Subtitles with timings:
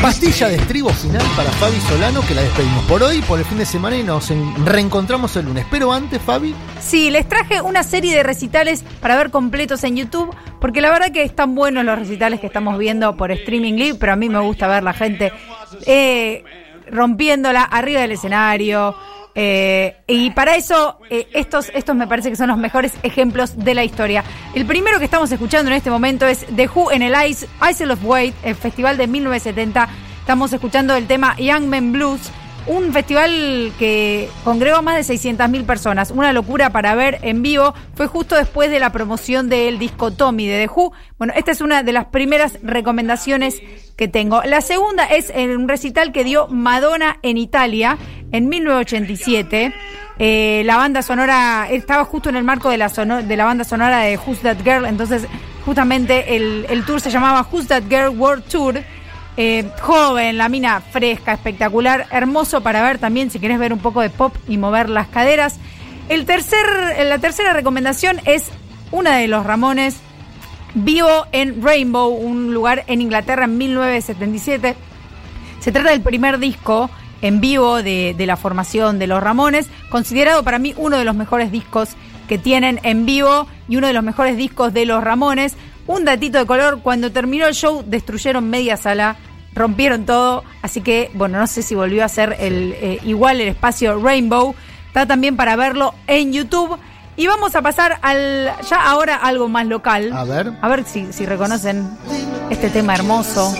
[0.00, 3.58] Pastilla de estribo final para Fabi Solano, que la despedimos por hoy, por el fin
[3.58, 5.64] de semana y nos en- reencontramos el lunes.
[5.70, 10.34] Pero antes, Fabi, Sí, les traje una serie de recitales para ver completos en YouTube,
[10.60, 14.12] porque la verdad que están buenos los recitales que estamos viendo por Streaming Live, pero
[14.12, 15.32] a mí me gusta ver la gente
[15.86, 16.42] eh,
[16.90, 18.94] rompiéndola arriba del escenario.
[19.34, 23.74] Eh, y para eso, eh, estos, estos me parece que son los mejores ejemplos de
[23.74, 24.24] la historia.
[24.54, 27.92] El primero que estamos escuchando en este momento es The Who en el Ice, Isle
[27.92, 29.88] of Wight, el festival de 1970.
[30.20, 32.30] Estamos escuchando el tema Young Men Blues.
[32.64, 36.12] Un festival que congregó a más de 600.000 personas.
[36.12, 37.74] Una locura para ver en vivo.
[37.96, 40.92] Fue justo después de la promoción del disco Tommy de The Who.
[41.18, 43.60] Bueno, esta es una de las primeras recomendaciones
[43.96, 44.42] que tengo.
[44.44, 47.98] La segunda es un recital que dio Madonna en Italia
[48.32, 49.72] en 1987.
[50.18, 54.00] Eh, la banda sonora estaba justo en el marco de la, de la banda sonora
[54.00, 54.86] de Who's That Girl.
[54.86, 55.26] Entonces,
[55.64, 58.82] justamente el, el tour se llamaba Who's That Girl World Tour.
[59.38, 64.02] Eh, joven, la mina fresca, espectacular, hermoso para ver también si querés ver un poco
[64.02, 65.58] de pop y mover las caderas.
[66.10, 66.66] El tercer,
[67.06, 68.50] la tercera recomendación es
[68.90, 69.96] una de los Ramones,
[70.74, 74.76] vivo en Rainbow, un lugar en Inglaterra en 1977.
[75.60, 76.90] Se trata del primer disco
[77.22, 81.14] en vivo de, de la formación de los Ramones, considerado para mí uno de los
[81.14, 81.90] mejores discos
[82.28, 85.54] que tienen en vivo y uno de los mejores discos de los Ramones.
[85.86, 89.16] Un datito de color, cuando terminó el show destruyeron media sala,
[89.54, 93.48] rompieron todo, así que bueno, no sé si volvió a ser el, eh, igual el
[93.48, 94.54] espacio Rainbow.
[94.86, 96.78] Está también para verlo en YouTube.
[97.16, 100.12] Y vamos a pasar al ya ahora algo más local.
[100.12, 100.52] A ver.
[100.62, 101.90] A ver si, si reconocen
[102.48, 103.54] este tema hermoso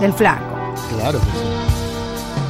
[0.00, 0.74] del flaco.
[0.96, 1.71] claro que sí.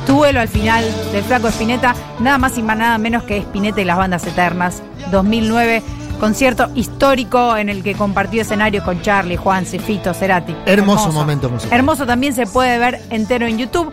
[0.07, 3.85] Duelo al final del Flaco Espineta, nada más y más nada menos que Espineta y
[3.85, 4.83] las bandas eternas.
[5.11, 5.83] 2009,
[6.21, 10.55] concierto histórico en el que compartió escenario con Charlie, Juan, Fito, Cerati.
[10.67, 11.79] Hermoso momento musical.
[11.79, 13.93] Hermoso también se puede ver entero en YouTube.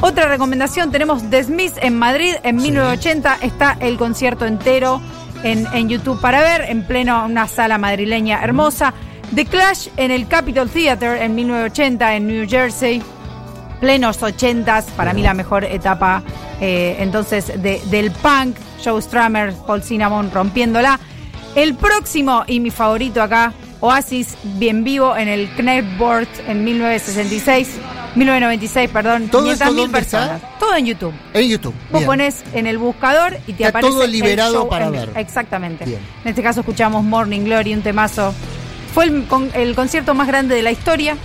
[0.00, 5.00] Otra recomendación, tenemos The Smiths en Madrid en 1980, está el concierto entero
[5.42, 8.94] en, en YouTube para ver, en pleno una sala madrileña hermosa.
[9.34, 13.02] The Clash en el Capitol Theater en 1980 en New Jersey
[13.80, 16.22] plenos ochentas, para mí la mejor etapa
[16.60, 21.00] eh, entonces de- del punk, Joe Strummer, Paul Cinnamon rompiéndola.
[21.54, 27.68] El próximo y mi favorito acá, Oasis bien vivo en el Knepboard en 1966,
[28.14, 30.18] 1996, perdón, ¿Todo esto 500.000 dónde está?
[30.18, 30.42] personas.
[30.60, 31.14] Todo en YouTube.
[31.32, 31.74] En YouTube.
[31.90, 32.06] Vos bien.
[32.06, 35.10] pones en el buscador y te Está aparece todo el liberado show para en- ver.
[35.16, 35.86] Exactamente.
[35.86, 36.00] Bien.
[36.24, 38.34] En este caso escuchamos Morning Glory, un temazo.
[38.92, 41.16] Fue el, con- el concierto más grande de la historia.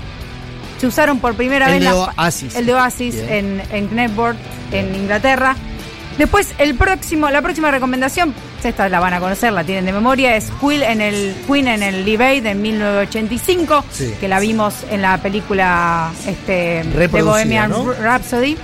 [0.80, 2.56] Se usaron por primera El vez de Oasis.
[2.56, 3.30] el de Oasis Bien.
[3.30, 4.36] en, en Knepboard,
[4.72, 5.56] en Inglaterra.
[6.18, 10.36] Después, el próximo, la próxima recomendación, esta la van a conocer, la tienen de memoria,
[10.38, 14.14] es Queen en el, Queen en el Live Aid de 1985, Sí.
[14.20, 17.92] que la vimos en la película este, de Bohemian ¿no?
[17.94, 18.58] Rhapsody.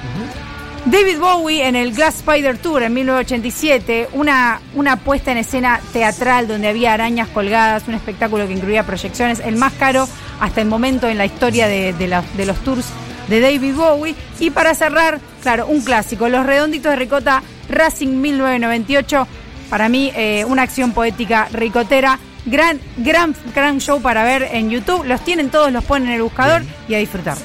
[0.86, 6.48] David Bowie en el Glass Spider Tour en 1987, una, una puesta en escena teatral
[6.48, 10.08] donde había arañas colgadas, un espectáculo que incluía proyecciones, el más caro
[10.40, 12.86] hasta el momento en la historia de, de la- de los tours
[13.28, 14.16] de David Bowie.
[14.40, 19.28] Y para cerrar, claro, un clásico, Los Redonditos de Ricota, Racing 1998,
[19.70, 22.18] para mí eh, una acción poética ricotera.
[22.48, 25.06] Gran, gran, gran show para ver en YouTube.
[25.06, 27.38] Los tienen todos, los ponen en el buscador y a disfrutar.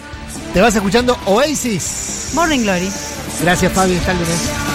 [0.55, 2.31] Te vas escuchando Oasis.
[2.35, 2.89] Morning Glory.
[3.41, 3.97] Gracias, Fabi.
[3.97, 4.66] Hasta el lunes.